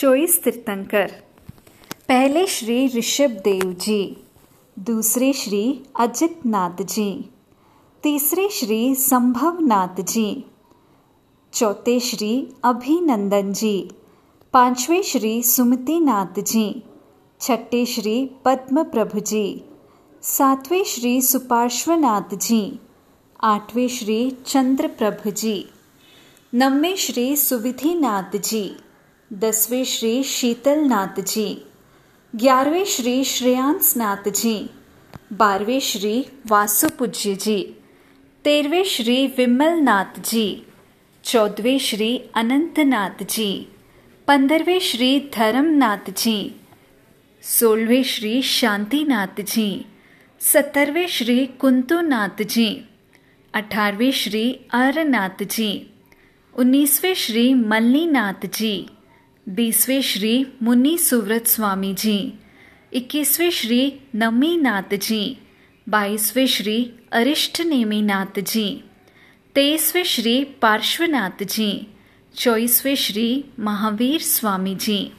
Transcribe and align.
चौबीस 0.00 0.44
तीर्थंकर 0.44 1.10
पहले 2.08 2.46
श्री 2.46 2.86
ऋषभ 2.86 3.30
देव 3.30 3.72
जी, 3.72 4.16
दूसरे 4.78 5.32
श्री 5.32 5.82
अजित 6.00 6.46
नाथ 6.46 6.82
जी, 6.82 7.30
तीसरे 8.02 8.48
श्री 8.48 8.94
संभव 8.94 9.58
नाथ 9.60 10.00
जी, 10.00 10.44
चौथे 11.52 12.00
श्री 12.00 12.48
अभिनंदन 12.64 13.52
जी, 13.52 13.90
पाँचवें 14.52 15.02
श्री 15.02 15.42
सुमति 15.42 16.00
नाथ 16.00 16.40
जी, 16.40 16.82
छठे 17.40 17.86
श्री 17.86 18.30
पद्म 18.44 18.82
प्रभु 18.82 19.20
जी, 19.20 19.64
सातवें 20.22 20.84
श्री 20.84 21.22
सुपार्श्वनाथ 21.22 22.34
जी, 22.34 22.80
आठवें 23.40 23.88
श्री 23.88 24.30
चंद्र 24.46 24.88
प्रभु 24.88 25.30
जी 25.30 25.68
नववें 26.54 26.96
श्री 26.96 27.36
सुविधिनाथ 27.36 28.36
जी। 28.36 28.76
दसवें 29.32 29.84
श्री 29.84 30.22
शीतल 30.24 30.78
नाथ 30.88 31.20
जी 31.20 31.46
ग्यारहवें 32.34 32.84
श्री 32.94 33.24
श्रेयांस 33.24 33.92
नाथ 33.96 34.28
जी 34.28 34.54
बारहवें 35.42 35.80
श्री 35.80 36.14
वासुपूज्य 36.50 37.34
जी 37.44 37.62
तेरहवें 38.44 38.84
श्री 38.94 39.26
विमल 39.36 39.78
नाथ 39.82 40.18
जी 40.30 40.44
चौदहवें 41.24 41.78
श्री 41.86 42.10
अनंतनाथ 42.42 43.22
जी 43.30 43.50
पंद्रहवें 44.28 44.80
श्री 44.90 45.18
धर्मनाथ 45.38 46.10
जी 46.16 46.36
सोलहवें 47.42 48.02
श्री 48.16 48.42
शांतिनाथ 48.58 49.40
जी 49.54 49.70
सत्तरवें 50.40 51.06
श्री 51.18 51.44
कुंतुनाथ 51.60 52.42
जी 52.42 52.70
अठारहवें 53.54 54.12
श्री 54.22 54.46
अरनाथ 54.84 55.42
जी 55.50 55.72
उन्नीसवें 56.54 57.14
श्री 57.14 57.52
मल्लीनाथ 57.54 58.46
जी 58.54 58.74
बीसवें 59.54 60.02
श्री 60.02 60.46
मुनि 60.62 60.98
सुव्रत 60.98 61.46
स्वामी 61.46 61.94
जी 61.94 62.32
इक्कीसवें 62.92 63.50
श्री 63.50 64.00
नमीनाथ 64.14 64.94
जी 64.94 65.38
बाईसवें 65.88 66.46
श्री 66.46 66.92
अरिष्ट 67.12 67.60
नेमीनाथ 67.60 68.40
जी 68.40 68.84
तेईसवें 69.54 70.04
श्री 70.04 70.44
पार्श्वनाथ 70.44 71.42
जी 71.42 71.86
चौबीसवें 72.36 72.94
श्री 72.94 73.44
महावीर 73.58 74.20
स्वामी 74.20 74.74
जी 74.74 75.12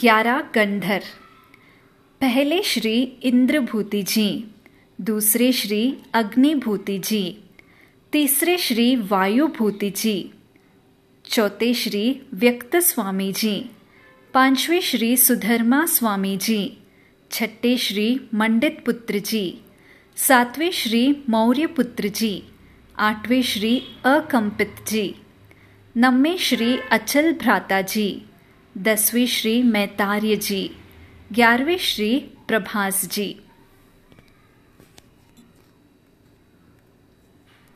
ग्यारह 0.00 0.40
गंधर। 0.40 1.02
पहले 2.20 2.62
श्री 2.62 3.02
इंद्रभूति 3.22 4.02
जी 4.02 4.44
दूसरे 5.00 5.52
श्री 5.52 5.96
अग्निभूति 6.14 6.98
जी 6.98 7.41
तीसरे 8.12 8.58
श्री 8.58 8.96
वायुभूति 8.96 9.90
जी। 9.90 10.30
चौथे 11.24 11.74
श्री 11.74 12.22
व्यक्त 12.34 12.76
स्वामी 12.76 13.32
जी। 13.32 13.70
पाँचवें 14.34 14.80
श्री 14.80 15.16
सुधर्मा 15.16 15.86
स्वामी 15.86 16.36
जी। 16.36 16.78
छठे 17.30 17.76
श्री 17.76 18.20
मंडित 18.34 18.82
पुत्र 18.86 19.18
जी। 19.18 19.60
सातवें 20.16 20.70
श्री 20.70 21.24
मौर्य 21.28 21.66
पुत्र 21.66 22.08
जी। 22.08 22.42
आठवें 22.98 23.42
श्री 23.42 23.82
अकंपित 24.04 24.74
जी। 24.88 25.14
नववें 25.96 26.36
श्री 26.36 26.78
अचल 26.92 27.32
भ्राता 27.32 27.82
जी। 27.82 28.22
दसवें 28.78 29.26
श्री 29.26 29.62
मैतार्य 29.62 30.36
जी। 30.36 30.76
ग्यारहवें 31.32 31.78
श्री 31.78 32.18
प्रभास 32.48 33.04
जी। 33.04 33.36